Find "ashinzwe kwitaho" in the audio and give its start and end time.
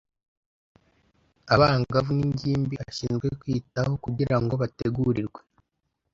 2.87-3.93